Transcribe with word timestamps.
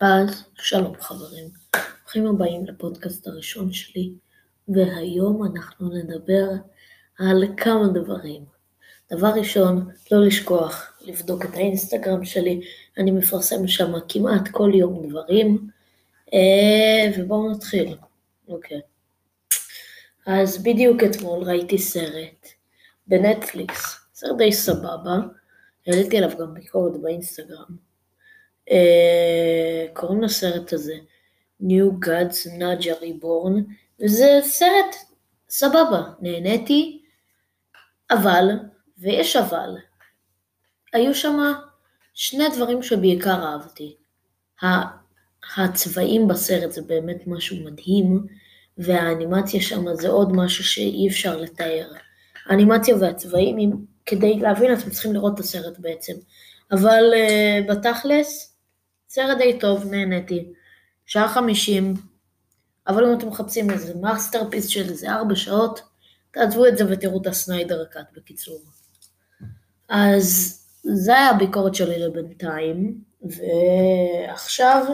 אז 0.00 0.44
שלום 0.54 0.94
חברים, 1.00 1.48
ברוכים 2.02 2.26
הבאים 2.26 2.66
לפודקאסט 2.66 3.26
הראשון 3.26 3.72
שלי, 3.72 4.12
והיום 4.68 5.44
אנחנו 5.44 5.88
נדבר 5.88 6.48
על 7.18 7.44
כמה 7.56 7.88
דברים. 7.88 8.44
דבר 9.12 9.28
ראשון, 9.28 9.88
לא 10.12 10.26
לשכוח 10.26 10.98
לבדוק 11.00 11.44
את 11.44 11.54
האינסטגרם 11.54 12.24
שלי, 12.24 12.60
אני 12.98 13.10
מפרסם 13.10 13.66
שם 13.66 13.92
כמעט 14.08 14.48
כל 14.48 14.70
יום 14.74 15.08
דברים, 15.08 15.68
אה, 16.34 17.10
ובואו 17.18 17.52
נתחיל. 17.52 17.96
אוקיי. 18.48 18.80
אז 20.26 20.62
בדיוק 20.62 21.02
אתמול 21.04 21.44
ראיתי 21.44 21.78
סרט 21.78 22.48
בנטפליקס, 23.06 24.00
סרט 24.14 24.38
די 24.38 24.52
סבבה, 24.52 25.16
העליתי 25.86 26.18
עליו 26.18 26.38
גם 26.38 26.54
ביקורת 26.54 27.00
באינסטגרם. 27.02 27.87
אה, 28.70 29.86
קוראים 29.94 30.22
לסרט 30.22 30.72
הזה 30.72 30.94
New 31.62 32.06
Gods 32.06 32.46
Naja 32.58 33.02
Reborn, 33.02 33.72
וזה 34.00 34.38
סרט 34.42 34.96
סבבה, 35.48 36.02
נהניתי, 36.20 37.02
אבל, 38.10 38.48
ויש 38.98 39.36
אבל, 39.36 39.76
היו 40.92 41.14
שם 41.14 41.52
שני 42.14 42.44
דברים 42.56 42.82
שבעיקר 42.82 43.44
אהבתי. 43.44 43.96
הצבעים 45.56 46.28
בסרט 46.28 46.72
זה 46.72 46.82
באמת 46.82 47.26
משהו 47.26 47.56
מדהים, 47.64 48.26
והאנימציה 48.78 49.60
שם 49.60 49.94
זה 49.94 50.08
עוד 50.08 50.32
משהו 50.32 50.64
שאי 50.64 51.08
אפשר 51.08 51.36
לתאר. 51.36 51.92
האנימציה 52.46 52.96
והצבעים, 52.96 53.86
כדי 54.06 54.38
להבין 54.38 54.72
אתם 54.72 54.90
צריכים 54.90 55.12
לראות 55.14 55.34
את 55.34 55.40
הסרט 55.40 55.78
בעצם. 55.78 56.12
אבל 56.72 57.04
uh, 57.12 57.72
בתכלס, 57.72 58.57
סרט 59.08 59.38
די 59.38 59.58
טוב, 59.58 59.84
נהניתי. 59.84 60.52
שעה 61.06 61.28
חמישים, 61.28 61.94
אבל 62.86 63.04
אם 63.04 63.18
אתם 63.18 63.28
מחפשים 63.28 63.70
איזה 63.70 63.94
masterpiece 63.94 64.66
של 64.66 64.88
איזה 64.88 65.12
ארבע 65.12 65.36
שעות, 65.36 65.80
תעזבו 66.30 66.66
את 66.66 66.78
זה 66.78 66.84
ותראו 66.88 67.22
את 67.22 67.26
ה-Snyder 67.26 67.84
Cut 67.84 68.06
בקיצור. 68.16 68.60
אז 69.88 70.58
זה 70.82 71.12
היה 71.12 71.30
הביקורת 71.30 71.74
שלי 71.74 71.98
לבינתיים, 71.98 73.00
ועכשיו 73.22 74.86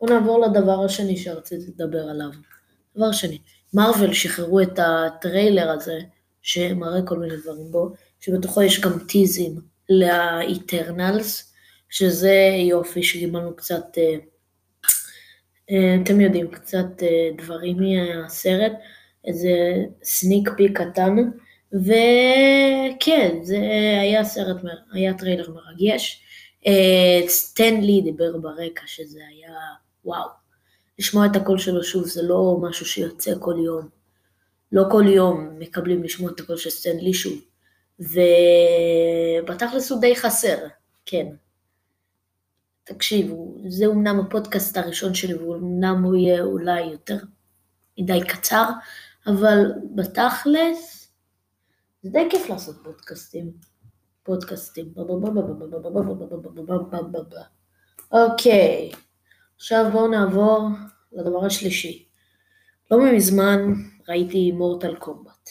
בואו 0.00 0.14
נעבור 0.14 0.46
לדבר 0.46 0.84
השני 0.84 1.16
שרציתי 1.16 1.66
לדבר 1.68 2.08
עליו. 2.10 2.30
דבר 2.96 3.12
שני, 3.12 3.38
Marvel 3.74 4.12
שחררו 4.12 4.60
את 4.60 4.78
הטריילר 4.78 5.70
הזה, 5.70 5.98
שמראה 6.42 7.02
כל 7.06 7.18
מיני 7.18 7.36
דברים 7.36 7.70
בו, 7.70 7.92
שבתוכו 8.20 8.62
יש 8.62 8.80
גם 8.80 8.98
טיזרים 8.98 9.60
ל-Eternals, 9.88 11.52
שזה 11.96 12.32
יופי 12.68 13.02
שקיבלנו 13.02 13.56
קצת, 13.56 13.98
אה, 13.98 14.14
אה, 15.70 15.96
אתם 16.02 16.20
יודעים, 16.20 16.50
קצת 16.50 17.02
אה, 17.02 17.30
דברים 17.38 17.76
מהסרט, 17.76 18.72
איזה 19.24 19.50
sneak 20.02 20.48
peek 20.56 20.80
קטן, 20.80 21.16
וכן, 21.72 23.38
זה 23.42 23.58
היה 24.00 24.24
סרט, 24.24 24.56
היה 24.92 25.14
טריילר 25.14 25.50
מרגש. 25.50 26.22
סטן 27.28 27.71
לי 27.71 28.00
דיבר 28.00 28.36
ברקע 28.36 28.82
שזה 28.86 29.20
היה 29.28 29.54
וואו. 30.04 30.28
לשמוע 30.98 31.26
את 31.26 31.36
הקול 31.36 31.58
שלו 31.58 31.84
שוב 31.84 32.04
זה 32.04 32.22
לא 32.22 32.56
משהו 32.62 32.86
שיוצא 32.86 33.32
כל 33.40 33.54
יום. 33.64 33.88
לא 34.72 34.82
כל 34.90 35.04
יום 35.08 35.50
מקבלים 35.58 36.02
לשמוע 36.02 36.30
את 36.30 36.40
הקול 36.40 36.56
של 36.56 36.70
סטנלי 36.70 37.14
שוב. 37.14 37.40
ובתכלס 38.00 39.90
הוא 39.90 40.00
די 40.00 40.16
חסר, 40.16 40.56
כן. 41.06 41.26
תקשיבו, 42.86 43.56
זה 43.68 43.86
אומנם 43.86 44.20
הפודקאסט 44.20 44.76
הראשון 44.76 45.14
שלי, 45.14 45.34
ואומנם 45.34 46.02
הוא 46.02 46.16
יהיה 46.16 46.42
אולי 46.42 46.80
יותר 46.80 47.16
מדי 47.98 48.20
קצר, 48.28 48.68
אבל 49.26 49.72
בתכלס, 49.94 51.08
זה 52.02 52.10
די 52.10 52.26
כיף 52.30 52.48
לעשות 52.48 52.76
פודקאסטים. 52.84 53.52
פודקאסטים. 54.22 54.92
אוקיי, 58.12 58.92
עכשיו 59.56 59.84
בואו 59.92 60.08
נעבור 60.08 60.68
לדבר 61.12 61.46
השלישי. 61.46 62.08
לא 62.90 62.98
מזמן 63.12 63.72
ראיתי 64.08 64.52
מורטל 64.52 64.94
קומבט. 64.96 65.50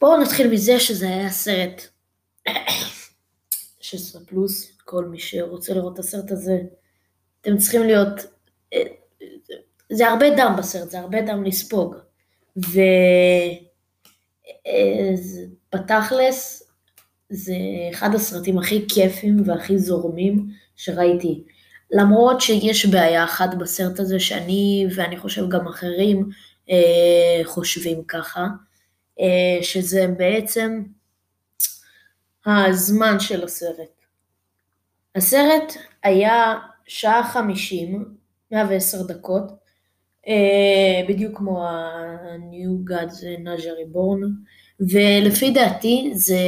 בואו 0.00 0.22
נתחיל 0.22 0.50
מזה 0.50 0.80
שזה 0.80 1.08
היה 1.08 1.30
סרט 1.30 1.82
16 3.86 4.22
פלוס, 4.26 4.72
כל 4.84 5.04
מי 5.04 5.18
שרוצה 5.18 5.74
לראות 5.74 5.94
את 5.94 5.98
הסרט 5.98 6.30
הזה, 6.30 6.60
אתם 7.40 7.56
צריכים 7.56 7.82
להיות, 7.82 8.20
אה, 8.72 8.82
זה 9.92 10.08
הרבה 10.08 10.26
דם 10.36 10.54
בסרט, 10.58 10.90
זה 10.90 10.98
הרבה 10.98 11.22
דם 11.22 11.44
לספוג, 11.44 11.96
ובתכלס 15.72 16.62
אה, 16.62 16.66
זה 17.28 17.54
אחד 17.92 18.14
הסרטים 18.14 18.58
הכי 18.58 18.84
כיפים 18.88 19.42
והכי 19.46 19.78
זורמים 19.78 20.46
שראיתי. 20.76 21.44
למרות 21.90 22.40
שיש 22.40 22.86
בעיה 22.86 23.24
אחת 23.24 23.54
בסרט 23.54 24.00
הזה 24.00 24.20
שאני 24.20 24.86
ואני 24.96 25.16
חושב 25.16 25.48
גם 25.48 25.66
אחרים 25.68 26.28
אה, 26.70 27.40
חושבים 27.44 28.04
ככה, 28.04 28.46
אה, 29.20 29.58
שזה 29.62 30.06
בעצם 30.18 30.82
הזמן 32.46 33.20
של 33.20 33.44
הסרט. 33.44 34.04
הסרט 35.14 35.72
היה 36.02 36.54
שעה 36.86 37.30
חמישים, 37.32 38.04
110 38.52 39.02
דקות, 39.02 39.44
אה, 40.28 41.02
בדיוק 41.08 41.38
כמו 41.38 41.64
ה-New 41.64 42.90
Gods 42.90 43.22
Naja 43.44 43.68
Reborn, 43.68 44.26
ולפי 44.80 45.50
דעתי 45.50 46.10
זה 46.14 46.40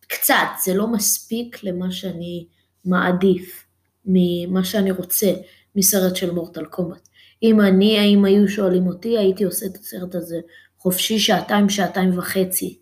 קצת, 0.00 0.48
זה 0.64 0.74
לא 0.74 0.86
מספיק 0.86 1.64
למה 1.64 1.90
שאני 1.90 2.46
מעדיף, 2.84 3.64
ממה 4.06 4.64
שאני 4.64 4.90
רוצה 4.90 5.32
מסרט 5.76 6.16
של 6.16 6.30
Mortal 6.30 6.64
Kombat. 6.64 7.08
אם 7.42 7.60
אני, 7.60 8.14
אם 8.14 8.24
היו 8.24 8.48
שואלים 8.48 8.86
אותי, 8.86 9.18
הייתי 9.18 9.44
עושה 9.44 9.66
את 9.66 9.76
הסרט 9.76 10.14
הזה 10.14 10.40
חופשי 10.78 11.18
שעתיים, 11.18 11.68
שעתיים 11.68 12.18
וחצי. 12.18 12.78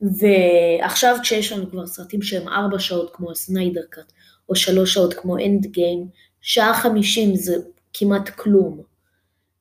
ועכשיו 0.00 1.16
כשיש 1.22 1.52
לנו 1.52 1.70
כבר 1.70 1.86
סרטים 1.86 2.22
שהם 2.22 2.48
ארבע 2.48 2.78
שעות 2.78 3.10
כמו 3.12 3.30
ה-Snyder 3.30 3.82
Cut, 3.90 4.12
או 4.48 4.56
שלוש 4.56 4.94
שעות 4.94 5.14
כמו 5.14 5.36
Endgame, 5.36 6.08
שעה 6.40 6.74
חמישים 6.74 7.36
זה 7.36 7.56
כמעט 7.92 8.28
כלום. 8.28 8.82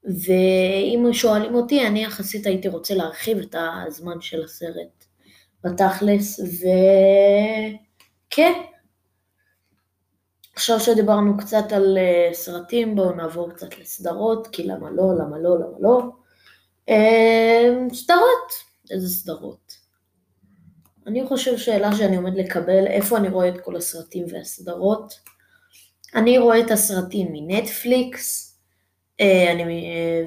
ואם 0.03 1.13
שואלים 1.13 1.55
אותי, 1.55 1.87
אני 1.87 2.03
יחסית 2.03 2.45
הייתי 2.45 2.67
רוצה 2.67 2.95
להרחיב 2.95 3.37
את 3.37 3.55
הזמן 3.87 4.21
של 4.21 4.43
הסרט 4.43 5.05
בתכלס, 5.63 6.39
וכן. 8.29 8.53
עכשיו 10.55 10.79
שדיברנו 10.79 11.37
קצת 11.37 11.71
על 11.71 11.97
אה, 11.97 12.29
סרטים, 12.33 12.95
בואו 12.95 13.11
נעבור 13.15 13.49
קצת 13.49 13.79
לסדרות, 13.79 14.47
כי 14.47 14.63
למה 14.63 14.89
לא, 14.91 15.03
למה 15.19 15.39
לא, 15.39 15.55
למה 15.55 15.77
לא. 15.79 16.01
אה, 16.89 17.69
סדרות, 17.93 18.51
איזה 18.91 19.07
סדרות? 19.07 19.78
אני 21.09 21.25
חושב 21.25 21.57
שאלה 21.57 21.95
שאני 21.95 22.15
עומד 22.15 22.33
לקבל, 22.35 22.87
איפה 22.87 23.17
אני 23.17 23.29
רואה 23.29 23.49
את 23.49 23.61
כל 23.61 23.75
הסרטים 23.75 24.25
והסדרות. 24.31 25.13
אני 26.15 26.37
רואה 26.37 26.59
את 26.59 26.71
הסרטים 26.71 27.27
מנטפליקס, 27.31 28.57
אה, 29.21 29.51
אני, 29.51 29.91
אה, 29.91 30.25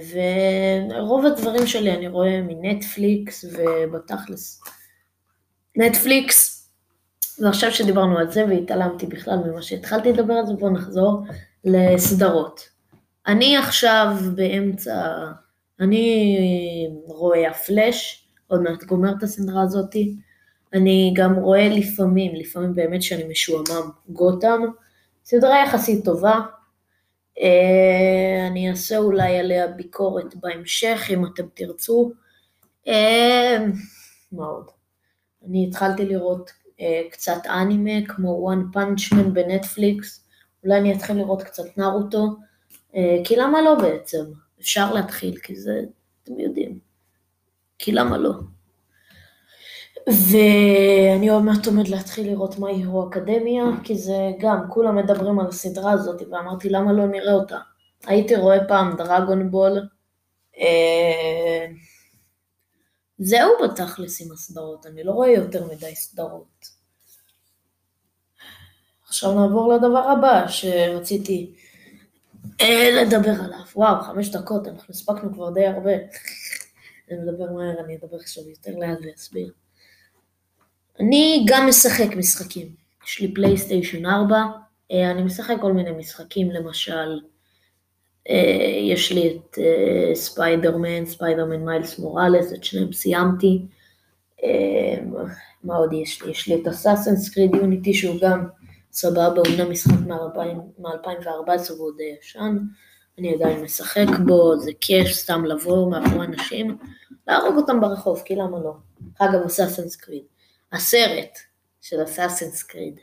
ורוב 1.01 1.27
הדברים 1.27 1.67
שלי 1.67 1.93
אני 1.93 2.09
רואה 2.09 2.41
מנטפליקס 2.43 3.45
ובתכלס. 3.45 4.61
נטפליקס, 5.77 6.71
ועכשיו 7.39 7.73
שדיברנו 7.73 8.19
על 8.19 8.31
זה 8.31 8.45
והתעלמתי 8.49 9.07
בכלל 9.07 9.37
ממה 9.37 9.63
שהתחלתי 9.63 10.13
לדבר 10.13 10.35
על 10.35 10.47
זה, 10.47 10.53
בואו 10.53 10.73
נחזור 10.73 11.23
לסדרות. 11.65 12.69
אני 13.27 13.57
עכשיו 13.57 14.17
באמצע, 14.35 15.15
אני 15.81 16.37
רואה 17.07 17.51
הפלאש, 17.51 18.29
עוד 18.47 18.61
מעט 18.63 18.85
גומר 18.85 19.13
את 19.19 19.23
הסדרה 19.23 19.63
הזאתי, 19.63 20.17
אני 20.73 21.13
גם 21.17 21.35
רואה 21.35 21.69
לפעמים, 21.69 22.35
לפעמים 22.35 22.75
באמת 22.75 23.03
שאני 23.03 23.25
משועמם, 23.25 23.91
גותם, 24.09 24.61
סדרה 25.25 25.65
יחסית 25.65 26.05
טובה, 26.05 26.41
אה, 27.41 28.47
אני 28.47 28.71
אעשה 28.71 28.99
אולי 28.99 29.39
עליה 29.39 29.67
ביקורת 29.67 30.35
בהמשך 30.35 31.01
אם 31.11 31.27
אתם 31.27 31.47
תרצו. 31.55 32.13
אה, 32.89 33.59
מה 34.33 34.45
עוד? 34.45 34.67
אני 35.49 35.67
התחלתי 35.69 36.05
לראות 36.05 36.51
אה, 36.81 37.03
קצת 37.11 37.47
אנימה 37.47 38.07
כמו 38.09 38.53
One 38.53 38.77
Punch 38.77 39.15
Man 39.15 39.29
בנטפליקס, 39.33 40.25
אולי 40.65 40.79
אני 40.79 40.95
אתחיל 40.95 41.17
לראות 41.17 41.43
קצת 41.43 41.79
נרוטו, 41.79 42.37
כי 43.25 43.37
למה 43.37 43.63
לא 43.63 43.75
בעצם? 43.75 44.25
אפשר 44.61 44.95
להתחיל, 44.95 45.39
כי 45.39 45.57
זה, 45.57 45.81
אתם 46.25 46.41
יודעים. 46.41 46.79
כי 47.79 47.93
למה 47.93 48.19
לא? 48.19 48.33
ואני 50.09 51.29
עוד 51.29 51.43
מעט 51.43 51.67
עומד 51.67 51.89
להתחיל 51.89 52.27
לראות 52.27 52.59
מה 52.59 52.71
יהיו 52.71 53.09
אקדמיה, 53.09 53.65
כי 53.85 53.99
זה 53.99 54.31
גם, 54.39 54.59
כולם 54.69 54.97
מדברים 54.97 55.41
על 55.41 55.47
הסדרה 55.47 55.93
הזאת, 55.93 56.23
ואמרתי 56.31 56.69
למה 56.69 56.93
לא 56.93 57.07
נראה 57.07 57.33
אותה. 57.33 57.59
הייתי 58.07 58.37
רואה 58.37 58.69
פעם 58.69 58.97
דרגון 58.97 59.51
בול, 59.51 59.89
אה, 60.59 61.67
זהו 63.19 63.51
בתכלס 63.65 64.21
עם 64.21 64.33
הסדרות, 64.33 64.87
אני 64.87 65.05
לא 65.05 65.13
רואה 65.13 65.29
יותר 65.29 65.67
מדי 65.67 65.97
סדרות. 65.97 66.67
עכשיו 69.07 69.35
נעבור 69.35 69.73
לדבר 69.75 70.11
הבא 70.11 70.49
שרציתי 70.49 71.55
אה, 72.61 72.91
לדבר 73.03 73.45
עליו. 73.45 73.65
וואו, 73.77 74.03
חמש 74.03 74.29
דקות, 74.29 74.69
אנחנו 74.69 74.95
הספקנו 74.95 75.35
כבר 75.35 75.51
די 75.51 75.67
הרבה. 75.67 75.93
אני 77.11 77.19
מדבר 77.19 77.53
מהר, 77.53 77.85
אני 77.85 77.97
אדבר 77.97 78.17
עכשיו 78.17 78.49
יותר 78.49 78.71
לאט 78.79 78.99
ואסביר. 79.03 79.53
אני 81.01 81.45
גם 81.49 81.67
משחק 81.69 82.17
משחקים. 82.17 82.67
יש 83.07 83.21
לי 83.21 83.35
פלייסטיישן 83.35 84.07
4, 84.07 84.37
אה, 84.93 85.11
אני 85.11 85.23
משחק 85.23 85.57
כל 85.61 85.73
מיני 85.73 85.91
משחקים, 85.91 86.51
למשל, 86.51 87.21
אה, 88.29 88.79
יש 88.83 89.13
לי 89.13 89.37
את 89.37 89.59
Spider-Man, 90.15 91.07
Spider-Man 91.07 91.65
Miles 91.65 91.99
Morales, 91.99 92.53
את 92.53 92.65
שניהם 92.65 92.93
סיימתי. 92.93 93.63
מה 95.65 95.77
עוד 95.77 95.93
יש 95.93 96.23
לי? 96.23 96.31
יש 96.31 96.49
לי 96.49 96.55
את 96.55 96.67
Assassin's 96.67 97.35
Creed 97.35 97.55
Unity 97.55 97.95
שהוא 97.95 98.21
גם 98.21 98.47
סבבה, 98.93 99.43
אמנם 99.49 99.71
משחק 99.71 99.99
מ-2014 100.79 101.73
והוא 101.73 101.93
די 101.97 102.15
ישן, 102.21 102.59
אני 103.19 103.35
עדיין 103.35 103.63
משחק 103.63 104.07
בו, 104.27 104.59
זה 104.59 104.71
כיף 104.81 105.09
סתם 105.09 105.45
לבוא 105.45 105.91
מאחורי 105.91 106.27
אנשים, 106.27 106.79
להרוג 107.27 107.57
אותם 107.57 107.81
ברחוב, 107.81 108.23
כי 108.25 108.37
למה 108.37 108.59
לא? 108.59 108.75
אגב, 109.19 109.41
Assassin's 109.47 109.97
Creed. 109.97 110.32
הסרט 110.73 111.39
של 111.81 112.05
אסאסנס 112.05 112.63
קריד. 112.63 113.01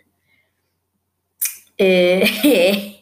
אה, 1.81 2.21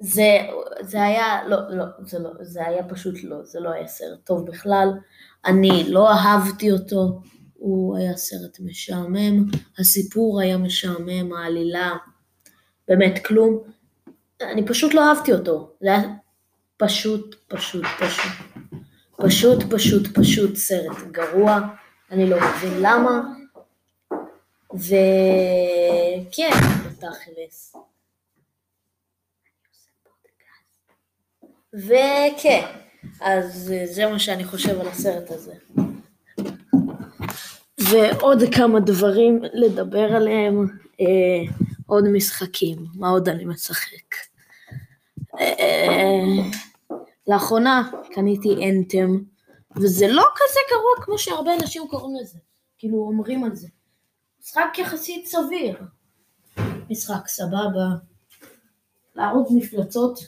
זה, 0.00 0.38
זה 0.80 1.02
היה, 1.02 1.48
לא, 1.48 1.56
לא, 1.70 1.84
זה 2.06 2.18
לא, 2.18 2.30
זה 2.40 2.66
היה 2.66 2.88
פשוט 2.88 3.14
לא, 3.22 3.44
זה 3.44 3.60
לא 3.60 3.70
היה 3.70 3.86
סרט 3.86 4.18
טוב 4.24 4.46
בכלל. 4.46 4.88
אני 5.44 5.84
לא 5.88 6.12
אהבתי 6.12 6.72
אותו, 6.72 7.20
הוא 7.54 7.96
היה 7.96 8.16
סרט 8.16 8.60
משעמם, 8.60 9.44
הסיפור 9.78 10.40
היה 10.40 10.58
משעמם, 10.58 11.32
העלילה, 11.32 11.96
באמת 12.88 13.26
כלום. 13.26 13.62
אני 14.42 14.66
פשוט 14.66 14.94
לא 14.94 15.08
אהבתי 15.08 15.32
אותו, 15.32 15.72
זה 15.80 15.88
היה 15.88 16.02
פשוט, 16.76 17.34
פשוט, 17.48 17.84
פשוט. 18.00 18.32
פשוט, 19.16 19.62
פשוט, 19.70 20.18
פשוט 20.18 20.56
סרט 20.56 20.96
גרוע, 21.10 21.60
אני 22.10 22.30
לא 22.30 22.36
מבין 22.36 22.72
למה. 22.80 23.37
וכן, 24.74 26.50
בתכלס. 26.86 27.76
וכן, 31.74 32.66
אז 33.20 33.74
זה 33.84 34.06
מה 34.06 34.18
שאני 34.18 34.44
חושב 34.44 34.80
על 34.80 34.88
הסרט 34.88 35.30
הזה. 35.30 35.54
ועוד 37.78 38.38
כמה 38.54 38.80
דברים 38.80 39.42
לדבר 39.52 40.12
עליהם, 40.16 40.66
אה, 41.00 41.52
עוד 41.86 42.04
משחקים, 42.12 42.78
מה 42.94 43.08
עוד 43.08 43.28
אני 43.28 43.44
משחק. 43.44 44.14
אה, 45.40 46.24
לאחרונה 47.26 47.90
קניתי 48.12 48.48
Anthem, 48.70 49.18
וזה 49.76 50.08
לא 50.08 50.24
כזה 50.34 50.60
גרוע 50.70 51.04
כמו 51.04 51.18
שהרבה 51.18 51.54
אנשים 51.54 51.88
קוראים 51.88 52.16
לזה, 52.20 52.38
כאילו 52.78 52.98
אומרים 52.98 53.44
על 53.44 53.54
זה. 53.54 53.68
משחק 54.42 54.78
יחסית 54.78 55.26
סביר. 55.26 55.82
משחק 56.90 57.28
סבבה. 57.28 57.88
להרוג 59.14 59.48
מפלצות, 59.56 60.18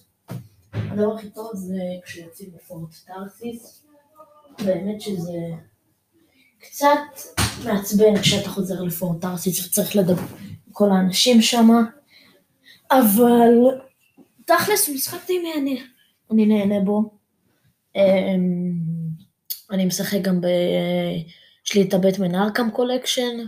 הדבר 0.73 1.15
הכי 1.15 1.31
טוב 1.31 1.51
זה 1.55 1.83
כשיוצאים 2.05 2.51
ל-Fort 2.55 2.91
Tarsis, 3.06 3.85
באמת 4.65 5.01
שזה 5.01 5.39
קצת 6.59 6.99
מעצבן 7.65 8.23
כשאתה 8.23 8.49
חוזר 8.49 8.83
ל-Fort 8.82 9.20
Tarsis 9.20 9.67
וצריך 9.67 9.97
לדבר 9.97 10.23
עם 10.67 10.73
כל 10.73 10.91
האנשים 10.91 11.43
שם, 11.43 11.69
אבל 12.91 13.53
תכלס 14.45 14.89
הוא 14.89 14.95
משחק 14.97 15.27
די 15.27 15.39
מהנה, 15.39 15.81
אני 16.31 16.47
נהנה 16.47 16.81
בו. 16.85 17.11
אמ, 17.97 18.73
אני 19.71 19.85
משחק 19.85 20.21
גם 20.23 20.41
ב... 20.41 20.47
יש 21.67 21.75
לי 21.75 21.83
את 21.83 21.95
ה-Batman 21.94 22.35
Arkham 22.35 22.70
Collection, 22.70 23.47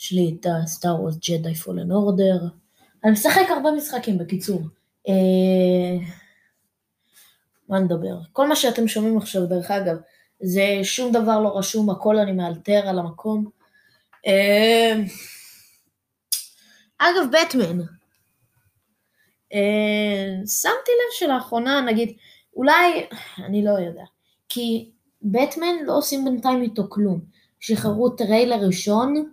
יש 0.00 0.12
לי 0.12 0.36
את 0.40 0.46
ה-Star 0.62 1.00
Wars 1.00 1.16
Jedi 1.16 1.54
Fallen 1.54 1.92
Order. 1.92 2.38
אני 3.04 3.12
משחק 3.12 3.46
הרבה 3.50 3.70
משחקים 3.70 4.18
בקיצור. 4.18 4.62
אה, 5.08 6.06
מה 7.68 7.78
נדבר? 7.78 8.18
כל 8.32 8.48
מה 8.48 8.56
שאתם 8.56 8.88
שומעים 8.88 9.18
עכשיו, 9.18 9.46
דרך 9.46 9.70
אגב, 9.70 9.96
זה 10.40 10.80
שום 10.82 11.12
דבר 11.12 11.40
לא 11.40 11.58
רשום, 11.58 11.90
הכל 11.90 12.18
אני 12.18 12.32
מאלתר 12.32 12.88
על 12.88 12.98
המקום. 12.98 13.50
אה, 14.26 14.92
אגב, 16.98 17.26
בטמן. 17.32 17.80
אה, 19.54 20.46
שמתי 20.46 20.90
לב 20.90 21.18
שלאחרונה, 21.18 21.80
נגיד, 21.80 22.16
אולי, 22.56 23.06
אני 23.38 23.64
לא 23.64 23.70
יודע, 23.70 24.04
כי 24.48 24.90
בטמן 25.22 25.74
לא 25.84 25.96
עושים 25.96 26.24
בינתיים 26.24 26.62
איתו 26.62 26.82
כלום. 26.88 27.20
שחררו 27.60 28.10
טריילר 28.10 28.66
ראשון, 28.66 29.32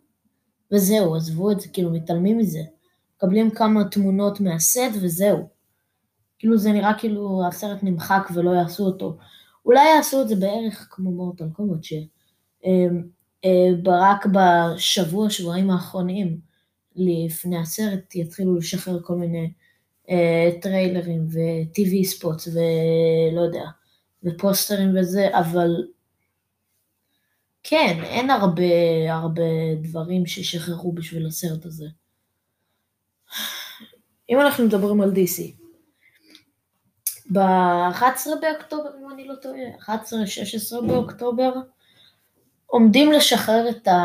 וזהו, 0.71 1.15
עזבו 1.15 1.51
את 1.51 1.59
זה, 1.59 1.67
כאילו 1.67 1.91
מתעלמים 1.91 2.37
מזה. 2.37 2.61
מקבלים 3.17 3.51
כמה 3.51 3.83
תמונות 3.83 4.39
מהסט 4.39 4.91
וזהו. 5.01 5.47
כאילו 6.39 6.57
זה 6.57 6.71
נראה 6.71 6.93
כאילו 6.97 7.41
הסרט 7.47 7.83
נמחק 7.83 8.29
ולא 8.33 8.51
יעשו 8.51 8.85
אותו. 8.85 9.17
אולי 9.65 9.95
יעשו 9.95 10.21
את 10.21 10.27
זה 10.27 10.35
בערך 10.35 10.87
כמו 10.91 11.11
Mortal 11.11 11.49
Kombat, 11.49 11.83
שרק 11.83 13.05
בשבוע, 14.25 15.29
שבועיים 15.29 15.69
האחרונים 15.69 16.39
לפני 16.95 17.57
הסרט 17.57 18.15
יתחילו 18.15 18.55
לשחרר 18.55 19.01
כל 19.01 19.15
מיני 19.15 19.51
אה, 20.09 20.49
טריילרים 20.61 21.27
וטיווי 21.27 22.05
ספוטס 22.05 22.47
ולא 22.47 23.41
יודע, 23.41 23.65
ופוסטרים 24.23 24.95
וזה, 24.99 25.39
אבל 25.39 25.71
כן, 27.69 27.99
אין 28.03 28.29
הרבה, 28.29 28.63
הרבה 29.09 29.75
דברים 29.81 30.25
ששחררו 30.25 30.91
בשביל 30.91 31.27
הסרט 31.27 31.65
הזה. 31.65 31.85
אם 34.29 34.41
אנחנו 34.41 34.65
מדברים 34.65 35.01
על 35.01 35.11
DC, 35.11 35.41
ב-11 37.31 38.27
באוקטובר, 38.41 38.89
אם 39.01 39.11
אני 39.13 39.27
לא 39.27 39.35
טועה, 39.35 39.95
11-16 40.81 40.87
באוקטובר, 40.87 41.51
עומדים 42.65 43.11
לשחרר 43.11 43.69
את 43.69 43.87
ה... 43.87 43.97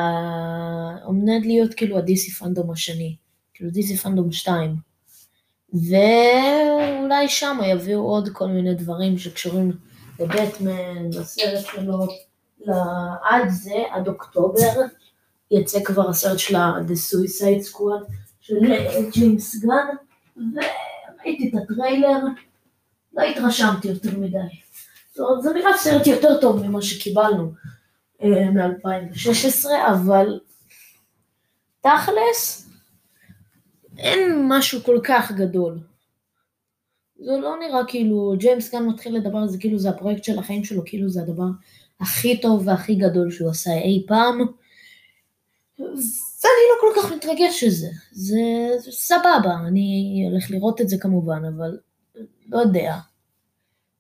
עומד 1.05 1.41
להיות 1.45 1.75
כאילו 1.75 1.99
ה-DC 1.99 2.33
פנדום 2.39 2.71
השני, 2.71 3.17
כאילו 3.55 3.71
DC 3.71 3.97
פנדום 3.97 4.33
2. 4.33 4.77
ואולי 5.73 7.29
שם 7.29 7.59
יביאו 7.67 8.01
עוד 8.01 8.29
כל 8.29 8.47
מיני 8.47 8.75
דברים 8.75 9.19
שקשורים 9.19 9.73
לבטמן, 10.21 11.11
לסרט 11.11 11.67
שלו, 11.67 12.07
עד 13.23 13.49
זה, 13.49 13.85
עד 13.91 14.09
אוקטובר, 14.09 14.83
יצא 15.51 15.85
כבר 15.85 16.11
הסרט 16.11 16.39
של 16.39 16.57
The 16.57 17.13
Suicide 17.13 17.73
Squad 17.73 18.13
של 18.41 18.55
ג'יימס 19.13 19.57
גן, 19.57 19.87
וראיתי 20.37 21.49
את 21.49 21.63
הטריילר, 21.63 22.19
לא 23.13 23.23
התרשמתי 23.23 23.89
יותר 23.89 24.19
מדי. 24.19 24.39
זאת 25.15 25.43
זה 25.43 25.53
נראה 25.53 25.77
סרט 25.77 26.07
יותר 26.07 26.41
טוב 26.41 26.67
ממה 26.67 26.83
שקיבלנו 26.83 27.53
אה, 28.23 28.51
מ-2016, 28.51 29.69
אבל 29.91 30.41
תכלס, 31.81 32.69
אין 33.99 34.49
משהו 34.49 34.81
כל 34.83 35.01
כך 35.05 35.33
גדול. 35.33 35.79
זה 37.19 37.33
לא 37.41 37.57
נראה 37.59 37.81
כאילו, 37.89 38.35
ג'יימס 38.39 38.75
גן 38.75 38.87
מתחיל 38.87 39.17
לדבר 39.17 39.39
על 39.39 39.49
זה 39.49 39.59
כאילו 39.59 39.79
זה 39.79 39.91
הפרויקט 39.91 40.25
של 40.25 40.39
החיים 40.39 40.65
שלו, 40.65 40.83
כאילו 40.85 41.09
זה 41.09 41.23
הדבר 41.23 41.47
הכי 42.03 42.41
טוב 42.41 42.69
והכי 42.69 42.95
גדול 42.95 43.31
שהוא 43.31 43.51
עשה 43.51 43.71
אי 43.73 44.05
פעם. 44.09 44.39
ואני 45.79 46.65
לא 46.71 46.77
כל 46.81 47.01
כך 47.01 47.13
מתרגש 47.13 47.65
לזה, 47.65 47.89
זה, 48.13 48.41
זה 48.79 48.93
סבבה, 48.93 49.57
אני 49.69 50.29
הולך 50.31 50.51
לראות 50.51 50.81
את 50.81 50.89
זה 50.89 50.97
כמובן, 51.01 51.43
אבל 51.45 51.79
לא 52.49 52.59
יודע. 52.59 52.97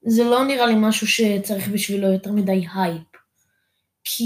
זה 0.02 0.24
לא 0.24 0.44
נראה 0.44 0.66
לי 0.66 0.74
משהו 0.76 1.06
שצריך 1.06 1.68
בשבילו 1.68 2.12
יותר 2.12 2.32
מדי 2.32 2.66
הייפ. 2.74 3.02
כי, 4.04 4.24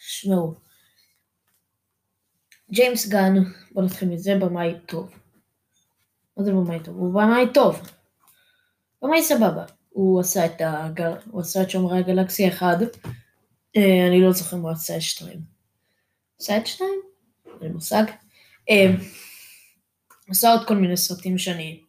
שמעו, 0.00 0.54
ג'יימס 2.72 3.08
גן, 3.08 3.34
בוא 3.72 3.82
נתחיל 3.82 4.08
מזה, 4.08 4.34
במאי 4.40 4.74
טוב. 4.86 5.10
מה 6.36 6.44
זה 6.44 6.52
במאי 6.52 6.80
טוב? 6.84 6.96
הוא 6.96 7.12
במאי 7.12 7.52
טוב. 7.54 7.80
במאי 9.02 9.22
סבבה. 9.22 9.64
הוא 9.98 10.20
עשה 10.20 10.46
את, 10.46 10.60
הגל... 10.60 11.12
הוא 11.30 11.40
עשה 11.40 11.62
את 11.62 11.70
שומרי 11.70 11.98
הגלקסיה 11.98 12.48
1, 12.48 12.78
אה, 13.76 14.06
אני 14.08 14.22
לא 14.22 14.32
זוכר 14.32 14.56
מה 14.56 14.62
הוא 14.62 14.70
עשה 14.70 15.00
2. 15.00 15.40
עשה 16.40 16.56
את 16.56 16.66
שניים? 16.66 17.00
אין 17.62 17.72
מושג. 17.72 18.04
אה, 18.70 18.94
עשה 20.28 20.52
עוד 20.52 20.66
כל 20.66 20.76
מיני 20.76 20.96
סרטים 20.96 21.38
שאני 21.38 21.82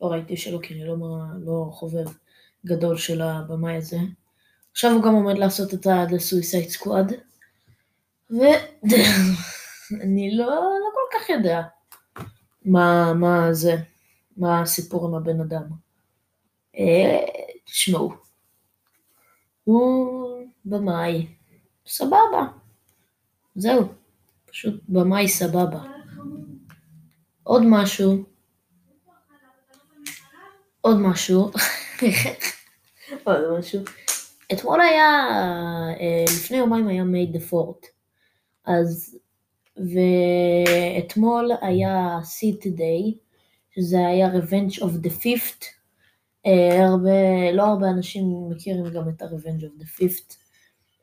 לא 0.00 0.06
ראיתי 0.06 0.36
שלו, 0.36 0.62
כי 0.62 0.74
אני 0.74 0.84
לא, 0.84 0.96
לא 1.40 1.68
חובב 1.72 2.06
גדול 2.66 2.98
של 2.98 3.22
הבמאי 3.22 3.76
הזה. 3.76 3.98
עכשיו 4.72 4.92
הוא 4.92 5.02
גם 5.02 5.14
עומד 5.14 5.38
לעשות 5.38 5.74
את 5.74 5.86
ה-The 5.86 6.10
Suicide 6.10 6.78
Squad, 6.78 7.12
ואני 8.30 10.34
לא, 10.38 10.46
לא 10.56 10.90
כל 10.94 11.18
כך 11.18 11.28
יודע 11.28 11.62
מה, 12.64 13.14
מה 13.14 13.52
זה, 13.52 13.76
מה 14.36 14.62
הסיפור 14.62 15.06
עם 15.06 15.14
הבן 15.14 15.40
אדם. 15.40 15.89
אה, 16.78 17.24
תשמעו, 17.64 18.12
הוא 19.64 20.46
במאי, 20.64 21.26
סבבה, 21.86 22.46
זהו, 23.54 23.84
פשוט 24.46 24.82
במאי 24.88 25.28
סבבה. 25.28 25.82
עוד 27.42 27.62
משהו, 27.66 28.24
עוד 30.80 30.96
משהו, 31.00 31.50
עוד 33.24 33.58
משהו, 33.58 33.80
אתמול 34.52 34.80
היה, 34.80 35.28
אה, 36.00 36.24
לפני 36.24 36.56
יומיים 36.56 36.88
היה 36.88 37.04
מייד 37.04 37.32
דה 37.32 37.40
פורט, 37.40 37.86
אז, 38.64 39.18
ואתמול 39.76 41.50
היה 41.60 42.18
סיט 42.24 42.66
דיי, 42.66 43.14
שזה 43.74 44.06
היה 44.06 44.28
Revenge 44.28 44.78
of 44.78 45.06
the 45.06 45.10
Fifth, 45.22 45.79
הרבה, 46.44 47.52
לא 47.52 47.62
הרבה 47.62 47.90
אנשים 47.90 48.50
מכירים 48.50 48.92
גם 48.92 49.08
את 49.08 49.22
ה-Revenge 49.22 49.62
of 49.62 49.82
the 49.82 50.00
Fifth, 50.00 50.34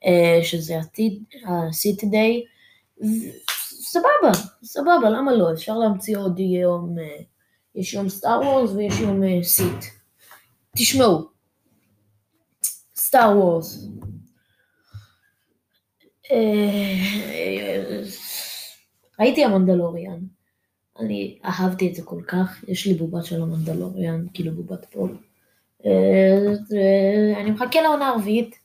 אה, 0.06 0.39
שזה 0.44 0.79
עתיד, 0.79 1.24
ה-City 1.46 2.06
Day, 2.06 2.44
סבבה, 3.70 4.32
סבבה, 4.63 5.10
למה 5.10 5.34
לא? 5.34 5.53
אפשר 5.53 5.77
להמציא 5.77 6.17
עוד 6.17 6.39
יום, 6.39 6.96
יש 7.75 7.94
יום 7.94 8.10
סטאר 8.10 8.41
וורס 8.41 8.72
ויש 8.72 9.00
יום 9.00 9.44
סיט. 9.44 9.86
תשמעו, 10.77 11.29
סטאר 12.96 13.38
וורס. 13.38 13.88
אה, 16.32 18.03
ראיתי 19.20 19.44
המנדלוריאן, 19.44 20.20
אני 21.00 21.39
אהבתי 21.46 21.89
את 21.89 21.96
זה 21.96 22.01
כל 22.03 22.22
כך, 22.27 22.63
יש 22.67 22.88
לי 22.88 22.94
בובה 22.94 23.24
של 23.24 23.41
המנדלוריאן, 23.41 24.25
כאילו 24.34 24.51
בובת 24.51 24.86
פול. 24.91 25.17
אה, 25.86 27.41
אני 27.41 27.51
מחכה 27.51 27.81
לעונה 27.81 28.07
הרביעית. 28.07 28.55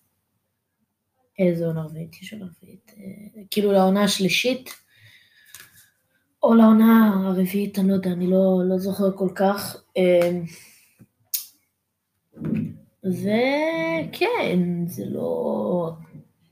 איזה 1.38 1.66
עונה 1.66 1.82
רביעית? 1.82 2.22
יש 2.22 2.32
עונה 2.32 2.44
רביעית. 2.44 2.92
אה, 2.98 3.42
כאילו 3.50 3.72
לעונה 3.72 4.04
השלישית, 4.04 4.70
או 6.42 6.54
לעונה 6.54 7.22
הרביעית, 7.26 7.78
אני 7.78 7.88
לא 7.88 7.94
יודע, 7.94 8.10
אני 8.10 8.26
לא, 8.26 8.62
לא 8.68 8.78
זוכר 8.78 9.16
כל 9.16 9.28
כך. 9.34 9.76
וכן, 13.04 14.58
זה 14.86 15.04
לא... 15.06 15.90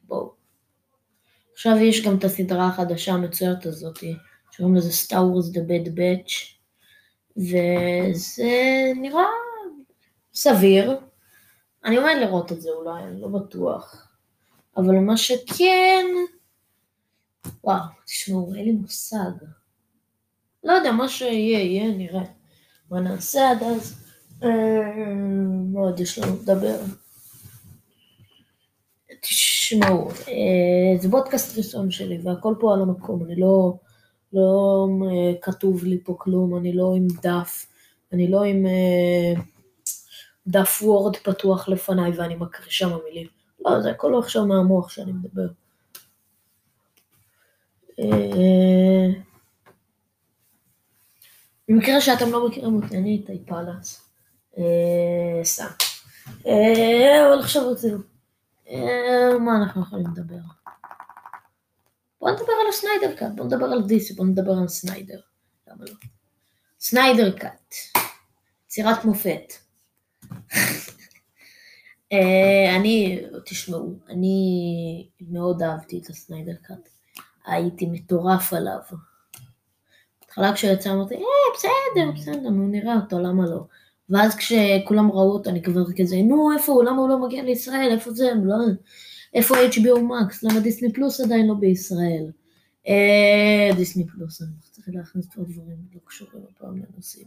בואו. 0.02 0.32
עכשיו 1.52 1.76
יש 1.76 2.06
גם 2.06 2.18
את 2.18 2.24
הסדרה 2.24 2.66
החדשה 2.66 3.12
המצוירת 3.12 3.66
הזאת, 3.66 3.98
שקוראים 4.50 4.76
לזה 4.76 4.90
Star 5.06 5.16
Wars 5.16 5.54
The 5.54 5.60
Bad 5.60 5.88
Batch, 5.88 6.60
וזה 7.36 8.52
נראה 8.96 9.24
סביר. 10.34 10.98
אני 11.84 11.96
עומד 11.96 12.14
לראות 12.20 12.52
את 12.52 12.60
זה 12.60 12.70
אולי, 12.70 13.02
אני 13.02 13.20
לא 13.20 13.28
בטוח. 13.28 14.08
אבל 14.76 14.94
מה 14.98 15.16
שכן... 15.16 16.06
וואו, 17.64 17.80
תשמעו, 18.04 18.54
אין 18.54 18.64
לי 18.64 18.72
מושג. 18.72 19.30
לא 20.64 20.72
יודע, 20.72 20.92
מה 20.92 21.08
שיהיה, 21.08 21.58
יהיה, 21.58 21.96
נראה. 21.96 22.24
מה 22.90 23.00
נעשה 23.00 23.50
עד 23.50 23.62
אז? 23.62 24.04
מה 25.72 25.80
עוד 25.80 26.00
יש 26.00 26.18
לנו 26.18 26.36
לדבר? 26.42 26.80
תשמעו, 29.20 30.08
אה, 30.10 30.98
זה 31.00 31.08
בודקאסט 31.08 31.58
ראשון 31.58 31.90
שלי 31.90 32.18
והכל 32.22 32.54
פה 32.60 32.74
על 32.74 32.82
המקום, 32.82 33.24
אני 33.24 33.36
לא, 33.36 33.74
לא 34.32 34.86
אה, 35.10 35.32
כתוב 35.42 35.84
לי 35.84 35.98
פה 36.04 36.14
כלום, 36.18 36.56
אני 36.56 36.72
לא 36.72 36.94
עם 36.96 37.06
דף, 37.22 37.66
אני 38.12 38.30
לא 38.30 38.44
עם 38.44 38.66
אה, 38.66 39.42
דף 40.46 40.78
וורד 40.82 41.16
פתוח 41.16 41.68
לפניי 41.68 42.12
ואני 42.18 42.34
מקריא 42.34 42.70
שם 42.70 42.90
מילים. 43.04 43.26
לא, 43.64 43.80
זה 43.80 43.90
הכל 43.90 44.18
עכשיו 44.18 44.46
מהמוח 44.46 44.88
שאני 44.88 45.12
מדבר. 45.12 45.48
במקרה 51.68 52.00
שאתם 52.00 52.32
לא 52.32 52.48
מכירים 52.48 52.74
אותי, 52.74 52.98
אני 52.98 53.10
איתי 53.10 53.44
פלאץ. 53.46 54.08
סתם. 55.42 55.66
אבל 56.40 57.38
עכשיו 57.40 57.70
רצינו. 57.70 57.98
מה 59.40 59.56
אנחנו 59.62 59.82
יכולים 59.82 60.06
לדבר? 60.06 60.40
בוא 62.20 62.30
נדבר 62.30 62.52
על 62.62 62.68
ה-Snyder 62.68 63.16
Cut, 63.16 63.32
בוא 63.36 63.44
נדבר 63.44 63.64
על 63.64 63.82
DC, 63.82 64.14
בוא 64.14 64.24
נדבר 64.26 64.52
על 64.52 64.68
סניידר. 64.68 65.20
לא? 65.66 65.86
Snyder 66.80 67.38
Cut. 67.38 67.74
יצירת 68.66 69.04
מופת. 69.04 69.52
אני, 72.76 73.22
תשמעו, 73.46 73.94
אני 74.08 75.08
מאוד 75.20 75.62
אהבתי 75.62 75.98
את 75.98 76.06
ה-Snyder 76.06 76.54
Cut. 76.62 76.88
הייתי 77.46 77.86
מטורף 77.86 78.52
עליו. 78.52 78.80
בהתחלה 80.20 80.52
כשיצא 80.52 80.92
אמרתי, 80.92 81.14
אה, 81.14 81.20
בסדר, 81.54 82.10
בסדר, 82.16 82.50
נו 82.50 82.68
נראה 82.68 82.96
אותו, 82.96 83.18
למה 83.18 83.46
לא? 83.46 83.64
ואז 84.10 84.34
כשכולם 84.34 85.10
ראו 85.10 85.32
אותו 85.32 85.50
אני 85.50 85.62
כבר 85.62 85.84
כזה, 85.96 86.16
נו 86.22 86.52
איפה 86.58 86.72
הוא, 86.72 86.84
למה 86.84 86.96
הוא 86.96 87.08
לא 87.08 87.26
מגיע 87.26 87.42
לישראל, 87.42 87.88
איפה 87.92 88.10
זה, 88.10 88.30
לא, 88.44 88.56
איפה 89.34 89.54
HBO 89.54 89.98
Max, 89.98 90.34
למה 90.42 90.60
דיסני 90.60 90.92
פלוס 90.92 91.20
עדיין 91.20 91.46
לא 91.46 91.54
בישראל? 91.54 92.30
אה, 92.88 93.76
דיסני 93.76 94.06
פלוס, 94.06 94.42
אני 94.42 94.50
צריך 94.70 94.88
להכניס 94.92 95.26
פה 95.34 95.42
דברים 95.42 95.76
לא 95.94 96.00
קשורים 96.04 96.44
הפעם 96.50 96.82
לנושאים. 96.82 97.26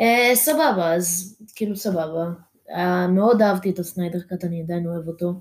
אה, 0.00 0.30
סבבה, 0.34 0.94
אז 0.94 1.36
כאילו 1.54 1.76
סבבה. 1.76 2.24
אה, 2.70 3.06
מאוד 3.06 3.42
אהבתי 3.42 3.70
את 3.70 3.78
הסניידר 3.78 4.20
קאט, 4.20 4.44
אני 4.44 4.62
עדיין 4.62 4.86
אוהב 4.86 5.08
אותו. 5.08 5.34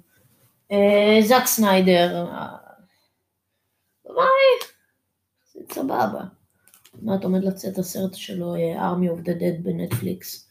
אה, 0.71 1.17
זאק 1.21 1.45
סניידר, 1.45 2.27
אה, 2.27 2.47
סבבה. 5.71 6.21
מעט 7.01 7.23
עומד 7.23 7.43
לצאת 7.43 7.77
הסרט 7.77 8.13
שלו, 8.13 8.55
Army 8.55 9.17
of 9.17 9.25
the 9.25 9.31
Dead 9.31 9.63
בנטפליקס. 9.63 10.49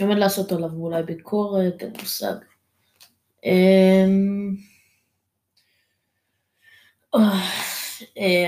עומד 0.00 0.16
לעשות 0.16 0.52
עליו 0.52 0.70
אולי 0.72 1.02
ביקורת, 1.02 1.82
אין 1.82 1.92
מושג. 2.00 2.34
אמ, 3.44 4.56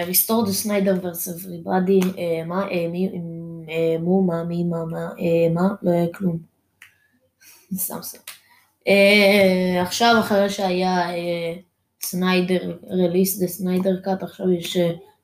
Restore 0.07 0.47
the 0.47 0.53
Snyder 0.53 0.95
Verse 1.03 1.29
everybody, 1.29 2.01
מה, 2.47 2.69
אה, 2.71 2.89
מי, 2.89 3.09
אה, 3.69 3.99
מו, 4.01 4.23
מה, 4.23 4.45
מי, 4.45 4.65
מה, 4.65 4.85
מה, 4.85 5.09
מה, 5.55 5.69
לא 5.83 5.93
כלום. 6.15 6.39
סתם. 7.75 7.99
עכשיו 9.83 10.17
אחרי 10.21 10.51
שהיה 10.51 11.09
סניידר, 12.03 12.79
Release 12.91 13.39
the 13.41 13.47
Snyder 13.47 14.01
Cut, 14.01 14.23
עכשיו 14.23 14.53
יש 14.53 14.77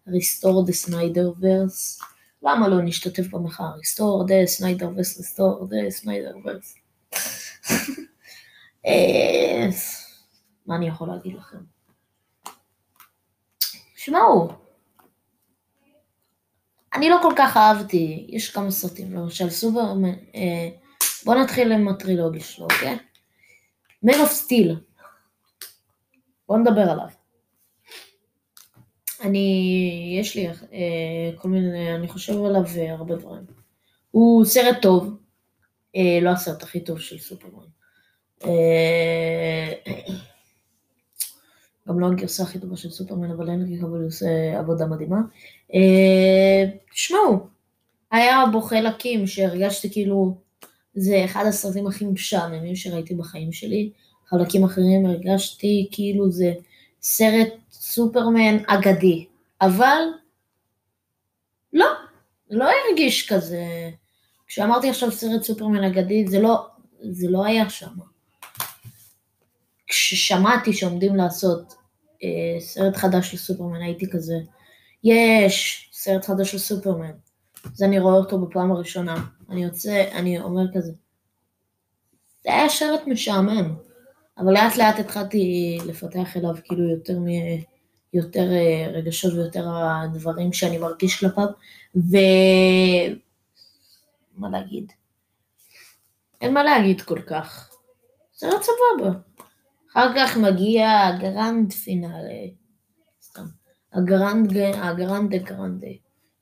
Restore 0.08 0.66
the 0.66 0.72
Snyder 0.72 1.32
Verse. 1.40 2.00
למה 2.42 2.68
לא 2.68 2.82
נשתתף 2.82 3.26
במחאה? 3.30 3.70
Restore 3.76 4.26
the 4.26 4.46
Snyder 4.46 4.88
Verse, 4.96 5.18
Restore 5.18 5.66
the 5.70 5.90
Snyder 5.90 6.36
Verse. 6.44 6.74
מה 10.66 10.76
אני 10.76 10.88
יכול 10.88 11.08
להגיד 11.08 11.34
לכם? 11.34 11.77
שמעו, 14.08 14.48
אני 16.94 17.10
לא 17.10 17.18
כל 17.22 17.32
כך 17.36 17.56
אהבתי, 17.56 18.26
יש 18.28 18.50
כמה 18.50 18.70
סרטים, 18.70 19.12
למשל 19.12 19.50
סופרמן, 19.50 20.14
אה, 20.34 20.68
בואו 21.24 21.42
נתחיל 21.42 21.72
עם 21.72 21.88
הטרילוגיה 21.88 22.40
שלו, 22.40 22.64
אוקיי? 22.64 22.98
Man 24.06 24.14
of 24.14 24.30
Steel, 24.30 24.74
בואו 26.48 26.58
נדבר 26.58 26.90
עליו. 26.90 27.08
אני, 29.22 30.18
יש 30.20 30.36
לי 30.36 30.48
אה, 30.48 31.30
כל 31.36 31.48
מיני, 31.48 31.94
אני 31.94 32.08
חושב 32.08 32.44
עליו 32.44 32.62
אה, 32.76 32.92
הרבה 32.92 33.16
דברים. 33.16 33.44
הוא 34.10 34.44
סרט 34.44 34.76
טוב, 34.82 35.16
אה, 35.96 36.18
לא 36.22 36.30
הסרט 36.30 36.62
הכי 36.62 36.80
טוב 36.80 37.00
של 37.00 37.18
סופרמן. 37.18 37.66
אה, 38.44 39.72
גם 41.88 42.00
לא 42.00 42.06
הגרסה 42.06 42.42
הכי 42.42 42.58
טובה 42.58 42.76
של 42.76 42.90
סופרמן, 42.90 43.30
אבל 43.30 43.50
אין 43.50 43.62
לי 43.62 43.80
אבל 43.82 44.04
עושה 44.04 44.58
עבודה 44.58 44.86
מדהימה. 44.86 45.20
אה, 45.74 46.70
תשמעו, 46.92 47.46
היה 48.10 48.44
בו 48.52 48.60
חלקים 48.60 49.26
שהרגשתי 49.26 49.92
כאילו, 49.92 50.34
זה 50.94 51.24
אחד 51.24 51.44
הסרטים 51.46 51.86
הכי 51.86 52.04
משעממים 52.04 52.76
שראיתי 52.76 53.14
בחיים 53.14 53.52
שלי. 53.52 53.90
חלקים 54.26 54.64
אחרים 54.64 55.06
הרגשתי 55.06 55.88
כאילו 55.92 56.30
זה 56.30 56.52
סרט 57.02 57.48
סופרמן 57.72 58.56
אגדי, 58.66 59.26
אבל 59.60 60.02
לא, 61.72 61.86
לא 62.50 62.64
הרגיש 62.64 63.32
כזה. 63.32 63.64
כשאמרתי 64.46 64.90
עכשיו 64.90 65.12
סרט 65.12 65.42
סופרמן 65.42 65.84
אגדי, 65.84 66.26
זה 66.26 66.40
לא, 66.40 66.66
זה 67.00 67.28
לא 67.30 67.44
היה 67.44 67.70
שם. 67.70 68.17
כששמעתי 69.88 70.72
שעומדים 70.72 71.16
לעשות 71.16 71.74
אה, 72.22 72.60
סרט 72.60 72.96
חדש 72.96 73.30
של 73.30 73.36
סופרמן, 73.36 73.82
הייתי 73.82 74.10
כזה, 74.10 74.34
יש 75.04 75.88
סרט 75.92 76.24
חדש 76.24 76.52
של 76.52 76.58
סופרמן. 76.58 77.12
אז 77.64 77.82
אני 77.82 77.98
רואה 77.98 78.14
אותו 78.14 78.38
בפעם 78.38 78.72
הראשונה. 78.72 79.24
אני 79.50 79.64
יוצא, 79.64 80.08
אני 80.12 80.40
אומר 80.40 80.64
כזה, 80.74 80.92
זה 82.44 82.52
היה 82.54 82.68
שרט 82.68 83.00
משעמם. 83.06 83.74
אבל 84.38 84.52
לאט 84.52 84.76
לאט 84.76 84.98
התחלתי 84.98 85.78
לפתח 85.86 86.36
אליו 86.36 86.54
כאילו 86.64 86.90
יותר, 86.90 87.18
מ... 87.18 87.26
יותר 88.14 88.52
אה, 88.52 88.90
רגשות 88.92 89.32
ויותר 89.32 89.68
הדברים 89.68 90.52
שאני 90.52 90.78
מרגיש 90.78 91.20
כלפיו, 91.20 91.46
ו... 91.96 92.16
מה 94.36 94.50
להגיד? 94.50 94.92
אין 96.40 96.54
מה 96.54 96.62
להגיד 96.62 97.00
כל 97.00 97.20
כך. 97.26 97.70
סרט 98.34 98.62
סבבה. 98.62 99.27
אחר 99.98 100.12
כך 100.16 100.36
מגיע 100.36 100.88
הגרנד 100.90 101.72
פינאלה. 101.72 102.46
סתם. 103.22 103.46
הגרנד, 103.92 104.56
הגרנד 104.74 105.34
גרנדה. 105.34 105.86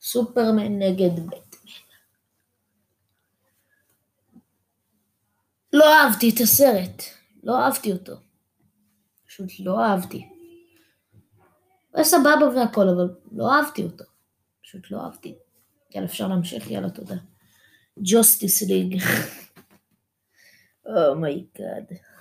סופרמן 0.01 0.79
נגד 0.79 1.27
בטמן. 1.27 1.73
לא 5.73 5.95
אהבתי 5.95 6.31
את 6.35 6.41
הסרט. 6.41 7.03
לא 7.43 7.59
אהבתי 7.59 7.93
אותו. 7.93 8.13
פשוט 9.27 9.51
לא 9.59 9.85
אהבתי. 9.85 10.29
הוא 11.91 11.95
היה 11.95 12.05
סבבה 12.05 12.49
והכל, 12.57 12.89
אבל 12.89 13.15
לא 13.33 13.55
אהבתי 13.55 13.83
אותו. 13.83 14.05
פשוט 14.63 14.91
לא 14.91 15.05
אהבתי. 15.05 15.35
יאללה, 15.95 16.07
אפשר 16.07 16.29
להמשיך? 16.29 16.71
יאללה, 16.71 16.91
תודה. 16.91 17.17
Justice 17.99 18.63
League. 18.63 19.03
Oh 20.87 21.19
my 21.19 21.51
God. 21.51 22.16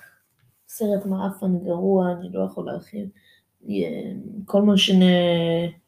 סרט 0.78 1.06
מעפן 1.06 1.60
גרוע, 1.64 2.12
אני 2.12 2.30
לא 2.34 2.44
יכול 2.44 2.66
להרחיב. 2.66 3.08
כל 4.46 4.62
מה 4.62 4.74
שנאמר 4.78 5.80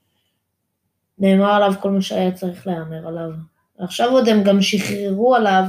עליו, 1.52 1.74
כל 1.82 1.92
מה 1.92 2.02
שהיה 2.02 2.32
צריך 2.32 2.68
להיאמר 2.68 3.08
עליו. 3.08 3.32
עכשיו 3.78 4.10
עוד 4.10 4.28
הם 4.28 4.44
גם 4.44 4.62
שחררו 4.62 5.36
עליו 5.36 5.64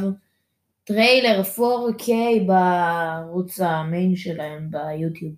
טריילר 0.85 1.43
4K 1.57 2.09
בערוץ 2.47 3.61
ה 3.61 3.72
main 3.72 4.17
שלהם 4.17 4.71
ביוטיוב. 4.71 5.35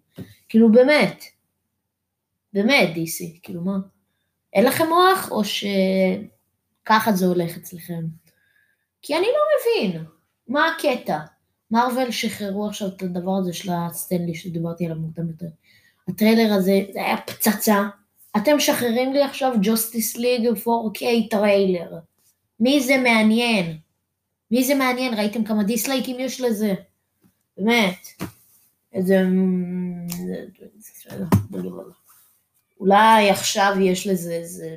כאילו 0.49 0.73
באמת, 0.73 1.25
באמת 2.53 2.89
DC, 2.97 3.41
כאילו 3.43 3.63
מה? 3.63 3.79
אין 4.53 4.65
לכם 4.65 4.85
מוח 4.89 5.31
או 5.31 5.43
שככה 5.45 7.13
זה 7.13 7.27
הולך 7.27 7.57
אצלכם? 7.57 8.05
כי 9.03 9.17
אני 9.17 9.27
לא 9.27 9.43
מבין, 9.91 10.05
מה 10.49 10.69
הקטע? 10.69 11.19
מארוול 11.71 12.11
שחררו 12.11 12.67
עכשיו 12.69 12.89
את 12.89 13.03
הדבר 13.03 13.37
הזה 13.39 13.53
של 13.53 13.73
הסטן 13.73 14.14
לי 14.14 14.35
שדיברתי 14.35 14.85
עליו 14.85 14.97
מוקדם 14.97 15.29
יותר. 15.29 15.47
הטריילר 16.09 16.53
הזה, 16.53 16.81
זה 16.93 17.01
היה 17.05 17.17
פצצה. 17.17 17.89
אתם 18.37 18.57
משחררים 18.57 19.13
לי 19.13 19.23
עכשיו 19.23 19.53
Justice 19.63 20.17
League 20.17 20.49
4K 20.49 21.03
טריילר. 21.31 21.99
מי 22.61 22.81
זה 22.81 22.97
מעניין? 22.97 23.79
מי 24.51 24.65
זה 24.65 24.75
מעניין? 24.75 25.15
ראיתם 25.15 25.45
כמה 25.45 25.63
דיסלייקים 25.63 26.21
יש 26.21 26.41
לזה? 26.41 26.75
באמת. 27.59 28.07
איזה... 28.93 29.23
אולי 32.81 33.31
עכשיו 33.31 33.75
יש 33.81 34.07
לזה 34.07 34.33
איזה... 34.33 34.77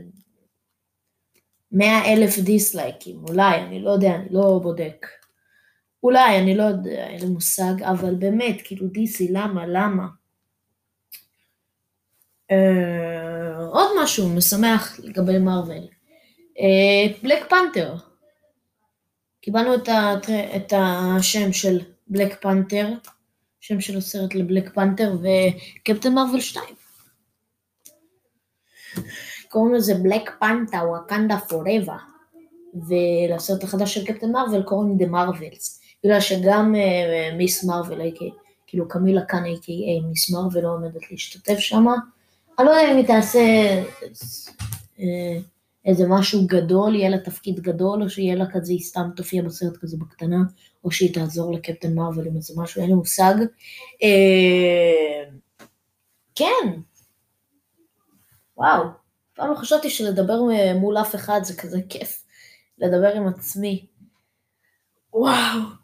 מאה 1.71 2.13
אלף 2.13 2.39
דיסלייקים, 2.39 3.23
אולי, 3.29 3.61
אני 3.61 3.79
לא 3.79 3.89
יודע, 3.89 4.15
אני 4.15 4.25
לא 4.29 4.59
בודק. 4.63 5.07
אולי, 6.03 6.39
אני 6.39 6.55
לא 6.57 6.63
יודע, 6.63 7.07
אין 7.07 7.21
לי 7.21 7.27
מושג, 7.27 7.83
אבל 7.83 8.15
באמת, 8.15 8.61
כאילו 8.63 8.87
דיסי, 8.87 9.27
למה, 9.31 9.65
למה? 9.67 10.07
אה, 12.51 13.65
עוד 13.65 13.87
משהו 14.03 14.29
משמח 14.29 14.99
לגבי 14.99 15.39
מארוול. 15.39 15.87
אה, 16.59 17.13
בלק 17.23 17.49
פנתר. 17.49 17.95
קיבלנו 19.41 19.75
את, 19.75 19.89
הטר... 19.89 20.55
את 20.55 20.73
השם 20.77 21.53
של 21.53 21.79
בלק 22.07 22.41
פנתר, 22.41 22.87
שם 23.59 23.81
של 23.81 23.97
הסרט 23.97 24.35
לבלק 24.35 24.73
פנתר 24.73 25.11
וקפטן 25.21 26.13
מרוויל 26.13 26.41
2. 26.41 26.65
קוראים 29.49 29.73
לזה 29.73 29.93
Black 29.95 30.31
Panther 30.39 30.77
Wakanda 30.77 31.37
Forever, 31.39 31.97
ולסרט 32.73 33.63
החדש 33.63 33.93
של 33.93 34.05
Captain 34.05 34.31
Marvel 34.31 34.63
קוראים 34.63 34.97
The 34.97 35.07
Marvels, 35.07 35.82
בגלל 36.03 36.19
שגם 36.19 36.75
uh, 36.75 37.35
Ms. 37.35 37.63
Marvel, 37.63 37.99
כאילו 38.67 38.87
קמילה 38.87 39.21
קאן 39.21 39.43
a.k.a 39.45 40.07
Ms. 40.07 40.31
Marvel 40.31 40.63
לא 40.63 40.73
עומדת 40.73 41.11
להשתתף 41.11 41.59
שם. 41.59 41.85
אני 42.59 42.67
לא 42.67 42.71
יודע 42.71 42.91
אם 42.91 42.97
היא 42.97 43.07
תעשה... 43.07 43.83
Uh, 44.97 45.01
איזה 45.85 46.07
משהו 46.07 46.47
גדול, 46.47 46.95
יהיה 46.95 47.09
לה 47.09 47.17
תפקיד 47.17 47.59
גדול, 47.59 48.03
או 48.03 48.09
שיהיה 48.09 48.35
לה 48.35 48.45
כזה, 48.51 48.71
היא 48.71 48.83
סתם 48.83 49.09
תופיע 49.15 49.41
בסרט 49.41 49.77
כזה 49.77 49.97
בקטנה, 49.97 50.37
או 50.83 50.91
שהיא 50.91 51.13
תעזור 51.13 51.53
ל 51.53 51.59
Captain 51.59 51.95
Marvel 51.95 52.27
עם 52.27 52.35
איזה 52.35 52.53
משהו, 52.57 52.81
אין 52.81 52.89
לי 52.89 52.95
מושג. 52.95 53.33
אה, 54.03 55.23
כן. 56.35 56.79
וואו. 58.57 58.83
פעם 59.33 59.49
לא 59.49 59.55
חשבתי 59.55 59.89
שלדבר 59.89 60.39
מול 60.75 60.97
אף 60.97 61.15
אחד 61.15 61.39
זה 61.43 61.55
כזה 61.55 61.79
כיף. 61.89 62.23
לדבר 62.77 63.13
עם 63.15 63.27
עצמי. 63.27 63.85
וואו. 65.13 65.82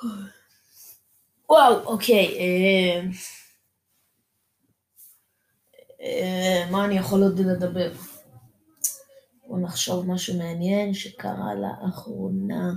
וואו, 1.48 1.84
אוקיי. 1.84 2.38
אה, 2.38 3.00
אה, 6.00 6.70
מה 6.70 6.84
אני 6.84 6.98
יכול 6.98 7.22
עוד 7.22 7.38
לדבר? 7.38 7.92
בואו 9.46 9.60
נחשוב 9.60 10.06
משהו 10.10 10.38
מעניין 10.38 10.94
שקרה 10.94 11.54
לאחרונה. 11.54 12.72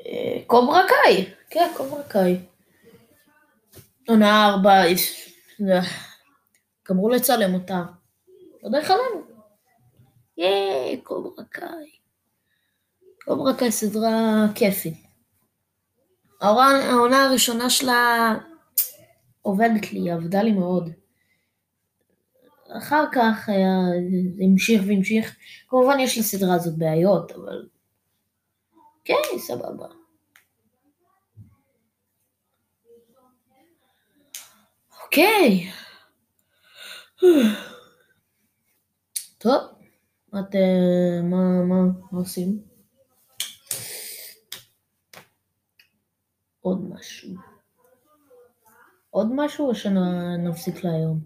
אה, 0.00 0.42
קוברה 0.46 0.82
קאי, 0.88 1.34
כן, 1.50 1.72
קוברה 1.76 2.02
קאי. 2.02 2.40
עונה 4.08 4.48
ארבע, 4.48 4.82
גמרו 6.88 7.08
לצלם 7.08 7.54
אותה. 7.54 7.84
לא 8.62 8.70
דרך 8.70 8.90
עלינו. 8.90 9.22
יאי, 10.36 11.00
קוברה 11.02 11.44
קאי. 11.44 11.99
קוברה 13.30 13.54
קאי 13.54 13.72
סדרה 13.72 14.46
כיפית. 14.54 14.94
העונה 16.40 17.24
הראשונה 17.24 17.70
שלה 17.70 18.34
עובדת 19.42 19.92
לי, 19.92 20.10
עבדה 20.10 20.42
לי 20.42 20.52
מאוד. 20.52 20.90
אחר 22.78 23.04
כך 23.12 23.48
זה 24.36 24.44
המשיך 24.44 24.82
והמשיך. 24.86 25.36
כמובן 25.68 26.00
יש 26.00 26.18
לסדרה 26.18 26.54
הזאת 26.54 26.78
בעיות, 26.78 27.32
אבל 27.32 27.68
כן, 29.04 29.14
סבבה. 29.38 29.86
אוקיי. 35.04 35.70
טוב, 39.38 39.62
את, 40.28 40.54
אה, 40.54 41.22
מה, 41.22 41.62
מה, 41.64 41.82
מה 42.12 42.18
עושים? 42.18 42.69
עוד 46.60 46.90
משהו. 46.90 47.34
עוד 49.10 49.28
משהו 49.34 49.68
או 49.68 49.74
שנפסיק 49.74 50.84
להיום? 50.84 51.20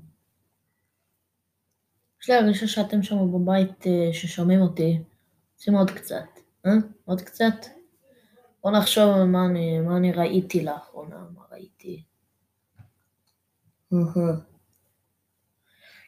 יש 2.22 2.30
לי 2.30 2.36
הרגשה 2.36 2.66
שאתם 2.66 3.02
שם 3.02 3.32
בבית 3.32 3.86
אה, 3.86 4.12
ששומעים 4.12 4.60
אותי, 4.60 5.02
עושים 5.56 5.74
עוד 5.74 5.90
קצת, 5.90 6.28
אה? 6.66 6.70
עוד 7.04 7.20
קצת? 7.20 7.66
בוא 8.62 8.70
נחשוב 8.70 9.24
מה 9.24 9.46
אני, 9.46 9.80
מה 9.80 9.96
אני 9.96 10.12
ראיתי 10.12 10.64
לאחרונה, 10.64 11.16
מה 11.34 11.42
ראיתי. 11.52 12.02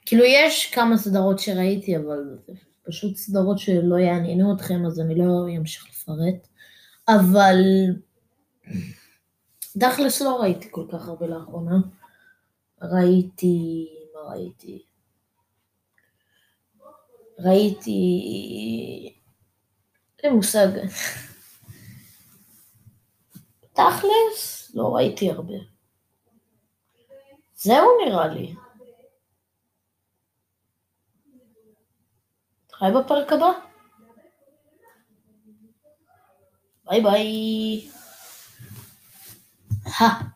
כאילו 0.07 0.25
יש 0.25 0.75
כמה 0.75 0.97
סדרות 0.97 1.39
שראיתי, 1.39 1.97
אבל 1.97 2.39
פשוט 2.83 3.17
סדרות 3.17 3.59
שלא 3.59 3.99
יעניינו 3.99 4.55
אתכם, 4.57 4.87
אז 4.87 5.01
אני 5.01 5.15
לא 5.15 5.47
אמשיך 5.57 5.87
לפרט. 5.91 6.49
אבל 7.09 7.57
דחלס 9.77 10.21
לא 10.21 10.41
ראיתי 10.41 10.69
כל 10.71 10.87
כך 10.93 11.09
הרבה 11.09 11.27
לאחרונה. 11.27 11.77
ראיתי, 12.83 13.89
מה 14.15 14.21
ראיתי? 14.21 14.85
ראיתי... 17.39 17.93
אין 20.23 20.35
מושג. 20.35 20.69
תכלס, 23.73 24.71
לא 24.75 24.95
ראיתי 24.95 25.31
הרבה. 25.31 25.55
זהו 27.57 27.87
נראה 28.05 28.27
לי. 28.29 28.55
נתראה 32.65 33.03
בפרק 33.03 33.33
הבא. 33.33 33.51
ביי 36.85 37.03
ביי. 37.03 37.91
好。 39.87 40.36